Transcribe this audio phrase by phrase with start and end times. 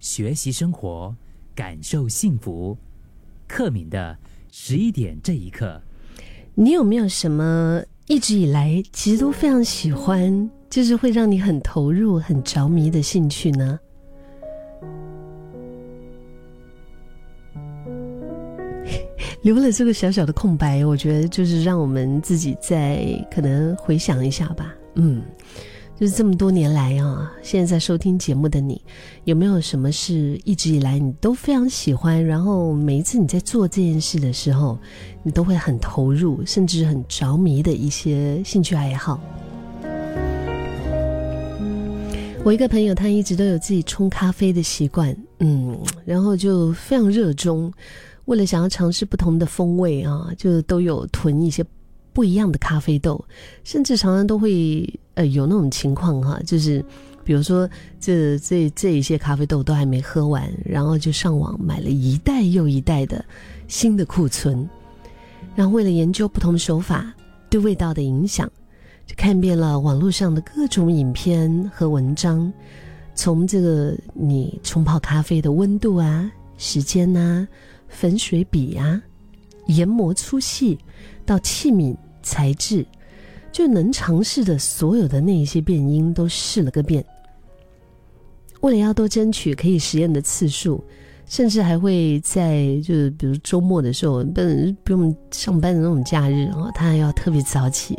[0.00, 1.14] 学习生活，
[1.54, 2.76] 感受幸福。
[3.46, 4.16] 克敏的
[4.50, 5.82] 十一点这一刻，
[6.54, 13.78] 你有没有什么一直以来其实都非常喜欢，就是会让你很投入、很着迷的兴趣呢？
[19.42, 24.74] 留了这个小小的空白，我觉得就是让我们自己再可能回想一下吧。
[24.94, 25.22] 嗯，
[26.00, 28.80] 就是这么多年来啊，现在在收听节目的你，
[29.24, 34.78] 有没有什么是一直以来你都非常喜欢，然后每一次你在做这件事的时候，
[35.22, 39.20] 你都会很投入，甚至很着迷的一些兴趣爱好？
[42.42, 47.70] 我一个朋友，他一直都有自己冲咖啡的习惯，嗯，然后就非常热衷。
[48.24, 51.62] 为了想要尝试不同的风味啊，就都有囤一些
[52.14, 53.22] 不一样的咖啡豆，
[53.64, 56.82] 甚至常常都会呃有那种情况哈，就是
[57.22, 57.68] 比如说
[58.00, 63.22] 这这这一些咖啡豆都还没喝完，然后就上网买了一袋又一袋的
[63.68, 64.66] 新的库存，
[65.54, 67.12] 然后为了研究不同手法
[67.50, 68.50] 对味道的影响，
[69.06, 72.50] 就看遍了网络上的各种影片和文章，
[73.14, 77.46] 从这个你冲泡咖啡的温度啊、时间呐。
[77.92, 79.02] 粉水比啊，
[79.66, 80.78] 研磨粗细，
[81.26, 81.92] 到器皿
[82.22, 82.86] 材质，
[83.52, 87.04] 就能尝试的所有的那一些变音都试了个遍。
[88.60, 90.84] 为了要多争取可以实验的次数，
[91.26, 94.42] 甚至还会在就是比如周末的时候，不
[94.84, 97.96] 不用上班的那种假日啊，他还要特别早起，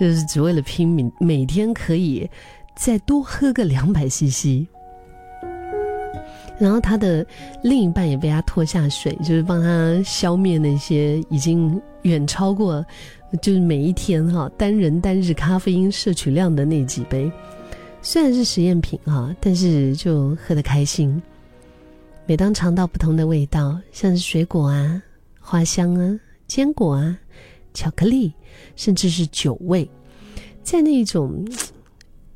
[0.00, 2.28] 就是只为了拼命每天可以
[2.74, 4.66] 再多喝个两百 CC。
[6.58, 7.26] 然后他的
[7.62, 12.84] 另一半也被他拖下水，就是帮他消灭那些已经远超过，
[13.40, 17.30] 就是每一天哈单人单日咖啡因摄取量的那几杯。
[18.02, 21.20] 虽然是实验品哈，但是就喝得开心。
[22.26, 25.02] 每当尝到不同的味道，像是水果啊、
[25.40, 27.18] 花香啊、坚果啊、
[27.72, 28.32] 巧克力，
[28.76, 29.88] 甚至是酒味，
[30.62, 31.44] 在那一种。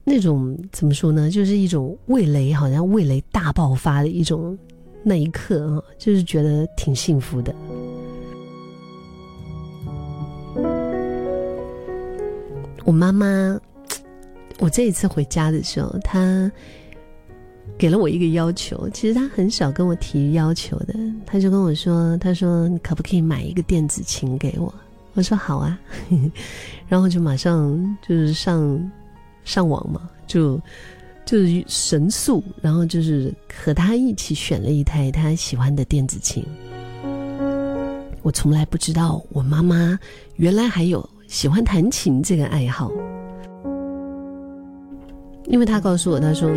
[0.09, 1.29] 那种怎么说呢？
[1.29, 4.57] 就是一种味蕾，好像味蕾大爆发的一种
[5.03, 7.53] 那一刻啊，就是觉得挺幸福的。
[12.87, 13.61] 我妈妈，
[14.61, 16.51] 我这一次回家的时候，她
[17.77, 18.89] 给了我一个要求。
[18.91, 20.95] 其实她很少跟我提要求的，
[21.27, 24.73] 她就跟我说：“她说你可不可以买一个电子琴给我？”
[25.15, 25.79] 我说：“好啊。”
[26.89, 28.91] 然后就马上就是上。
[29.45, 30.61] 上网嘛，就
[31.25, 36.45] 就是神速，然后就是和他一起选了一台他喜欢的电子琴。
[38.23, 39.97] 我从来不知道我妈妈
[40.35, 42.91] 原来还有喜欢弹琴这个爱好，
[45.47, 46.51] 因为他告诉我，他说，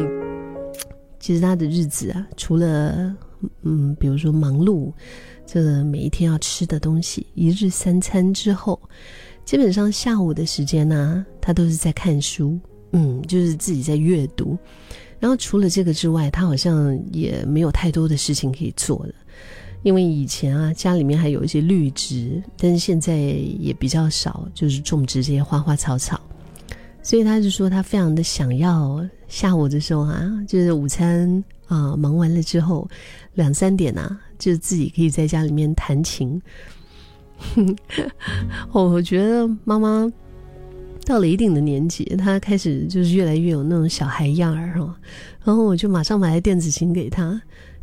[1.19, 3.15] 其实他的日子啊，除了
[3.63, 4.91] 嗯，比如说忙碌，
[5.45, 8.79] 这个每一天要吃的东西，一日三餐之后，
[9.43, 12.59] 基本上下午的时间呢，他都是在看书。
[12.91, 14.57] 嗯，就是自己在阅读，
[15.19, 19.13] 然后除了这个之外，他好像也没有太多的事情可以做了。
[19.83, 26.19] 因为以前啊，家里面还有一些绿植，但是现在也比较少，就是种植这些花花草草。
[27.01, 32.87] 所以他就说，他非常的想要下午的时候啊，就是午餐啊忙完了之后，
[33.33, 36.41] 两三点啊，就自己可以在家里面弹琴。
[38.71, 40.11] 我觉得妈妈。
[41.05, 44.95] 到了一定的年纪，他开始就是越来越有那种小孩样儿哈，
[45.43, 47.41] 然后我就马上买了电子琴给他。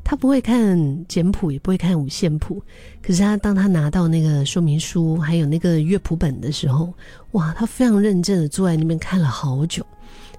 [0.08, 2.62] 他不会看简谱，也不会看五线谱，
[3.02, 6.94] 可是他当他拿到那个说明书还有那个乐谱本的时候，
[7.32, 9.84] 哇，他非常认真的坐在那边看了好久，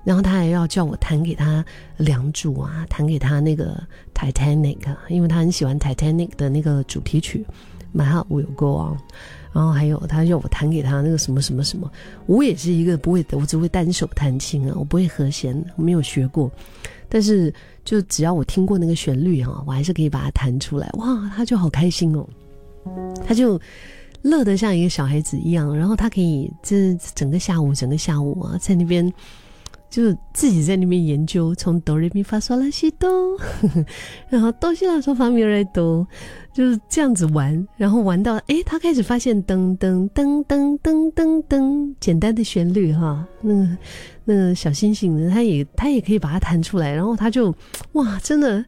[0.05, 1.65] 然后他还要叫我弹给他
[1.97, 3.77] 梁祝啊，弹给他那个
[4.15, 4.77] Titanic，
[5.09, 7.45] 因为他很喜欢 Titanic 的那个主题曲。
[7.95, 8.97] ，My Heart Will Go On。
[9.53, 11.91] 然后还有，他要我弹给他那个什么什么什么，
[12.27, 16.51] 我也是一个不会，我只会单手弹琴啊，我不会和弦，我没有学过。
[17.09, 17.51] 但是
[17.83, 20.87] 就只要我听过那个旋律哈，我还是可以把它弹出来。
[20.93, 22.27] 哇，他就好开心哦，
[23.25, 23.59] 他就
[24.21, 25.75] 乐得像一个小孩子一样。
[25.75, 29.11] 然后他可以这整个下午，整个下午啊，在那边。
[29.89, 33.09] 就是自己在那边研究，从哆来咪发嗦拉西哆，
[34.29, 36.05] 然后哆西拉嗦发咪来哆，
[36.53, 43.77] 就是这样子玩，然后玩到哎，他开始发现噔噔噔噔噔噔噔，简单的旋律哈，那个
[44.25, 47.53] 那个小星星呢，他也他也可以把它弹出来，然后他就
[47.93, 48.63] 哇，真的，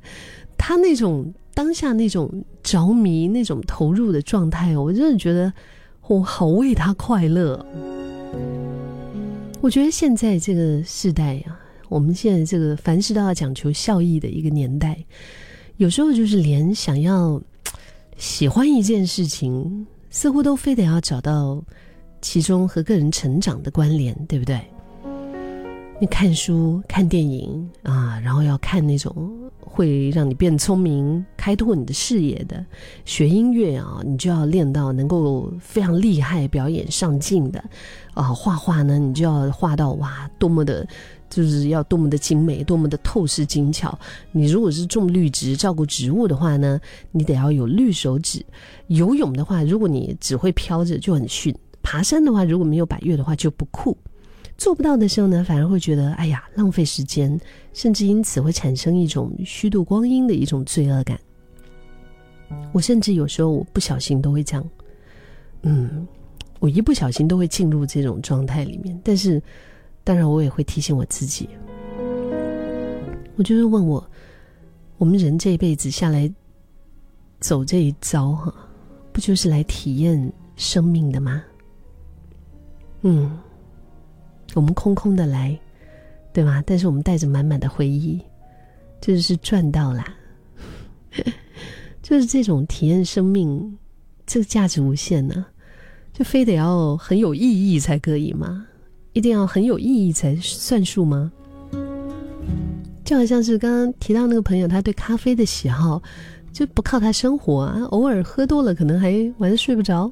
[0.58, 2.32] 他那种当下那种
[2.64, 5.52] 着迷、那种投入的状态，我真的觉得
[6.08, 7.66] 我好为他快乐。
[9.62, 11.60] 我觉得现在这个时代呀，
[11.90, 14.98] 我们现在这个凡事都要讲求效益的一个年代，
[15.76, 17.42] 有时候就是连想要
[18.16, 21.62] 喜欢一件事情，似乎都非得要找到
[22.22, 24.62] 其中和个人成长的关联，对不对？
[26.02, 29.30] 你看书、看电影啊，然后要看那种
[29.60, 32.56] 会让你变聪明、开拓你的视野的；
[33.04, 37.60] 学音乐啊，你就要练到能够非常厉害、表演上镜的；
[38.14, 40.88] 啊，画画呢，你就要画到哇，多么的，
[41.30, 44.00] 就是要多么的精美、多么的透视精巧。
[44.32, 46.80] 你如果是种绿植、照顾植物的话呢，
[47.12, 48.40] 你得要有绿手指；
[48.88, 51.54] 游泳的话，如果你只会飘着就很逊；
[51.84, 53.98] 爬山的话，如果没有百越的话就不酷。
[54.60, 57.40] 做不到的时候呢，反而会觉得哎呀浪费时间，
[57.72, 61.18] 甚至因此会产生一种虚度光阴的一种罪恶感。
[62.74, 64.70] 我甚至有时候我不小心都会这样，
[65.62, 66.06] 嗯，
[66.60, 69.00] 我一不小心都会进入这种状态里面。
[69.02, 69.42] 但是，
[70.04, 71.48] 当然我也会提醒我自己，
[73.38, 74.06] 我就是问我，
[74.98, 76.30] 我们人这一辈子下来
[77.40, 78.54] 走这一遭哈，
[79.14, 81.42] 不就是来体验生命的吗？
[83.04, 83.40] 嗯。
[84.56, 85.58] 我们空空的来，
[86.34, 86.64] 对吗？
[86.66, 88.20] 但是我们带着满满的回忆，
[89.00, 90.06] 就是赚到啦。
[92.02, 93.78] 就是这种体验生命，
[94.26, 95.46] 这个价值无限呢，
[96.12, 98.66] 就非得要很有意义才可以吗？
[99.14, 101.32] 一定要很有意义才算数吗？
[103.06, 106.02] 就好像是刚刚提到那个朋友，他对咖啡的喜好
[106.52, 110.12] 就不靠他生活啊，偶尔喝多了可能还晚上睡不着，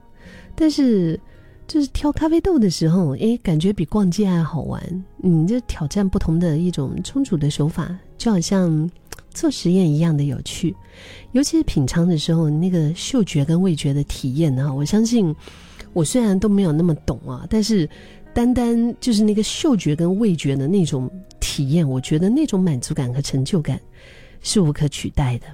[0.56, 1.20] 但是。
[1.68, 4.82] 就是挑咖啡豆的时候，诶，感觉比逛街还好玩。
[5.22, 8.90] 嗯，就挑战不同的一种冲煮的手法，就好像
[9.32, 10.74] 做实验一样的有趣。
[11.34, 15.36] 尤其是品尝的时候，那个嗅觉跟味觉的体验呢，我相信
[15.92, 17.88] 我虽然都没有那么懂啊，但是
[18.34, 21.12] 单单就是那个嗅觉跟味觉的那种
[21.42, 23.78] 体验，我觉得那种满足感和成就感
[24.42, 25.48] 是无可取代的。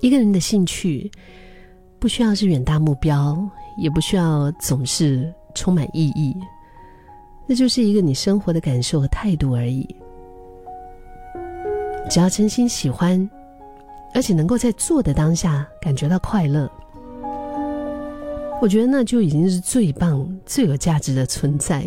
[0.00, 1.10] 一个人的兴趣
[1.98, 3.48] 不需要是远大目标。
[3.80, 6.36] 也不需要总是充满意义，
[7.46, 9.86] 那就是一个你生活的感受和态度而已。
[12.10, 13.30] 只要真心喜欢，
[14.12, 16.68] 而且能够在做的当下感觉到快乐，
[18.60, 21.84] 我觉得那就已经是最棒、最有价值的存在。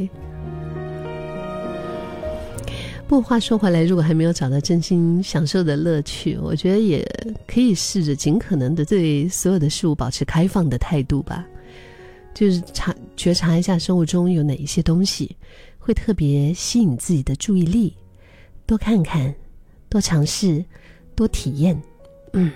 [3.11, 7.05] 不过话说回来，如果还没有找到真心享受的乐趣，我觉得也
[7.45, 11.45] 可以试着尽可能的对所有的事物保持开放的态度吧。
[12.33, 15.35] 就是察觉察一下生活中有哪一些东西
[15.77, 17.93] 会特别吸引自己的注意力，
[18.65, 19.35] 多看看，
[19.89, 20.63] 多尝试，
[21.13, 21.77] 多体验，
[22.31, 22.49] 嗯，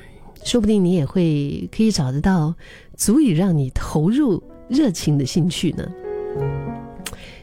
[0.46, 2.56] 说不定你也会可以找得到
[2.96, 5.86] 足以让你投入热情的兴趣呢。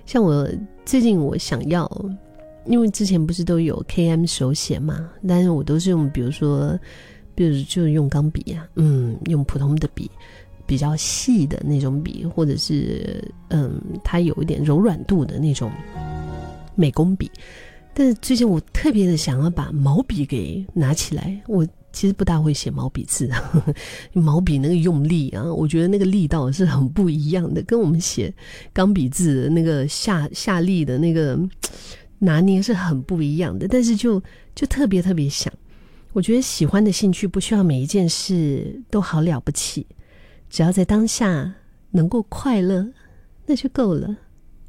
[0.07, 0.49] 像我
[0.87, 1.87] 最近我想要，
[2.67, 6.79] 因为之前不是都有 K M 手写嘛，但是我都是用，比如说，
[7.35, 10.11] 比如就用钢笔呀，嗯，用普通的笔。
[10.65, 15.71] 比较细的那种笔，或者是嗯，它有一点柔软度的那种
[16.75, 17.31] 美工笔。
[17.93, 21.39] 但是最近我特别的想要把毛笔给拿起来。
[21.47, 23.29] 我其实不大会写毛笔字，
[24.15, 28.33] 毛笔那个用力啊，我觉得那个力道是很不一样的，跟我们写
[28.73, 31.39] 钢笔字那个下下力的那个
[32.23, 33.67] 拿捏是很不一样的。
[33.67, 34.23] 但是就
[34.55, 35.53] 就特别特别想，
[36.13, 39.87] 我觉得喜欢的兴趣不需要每一件事都好了不起。
[40.49, 41.55] 只要在当下
[41.91, 42.87] 能够快乐，
[43.47, 44.17] 那就够了。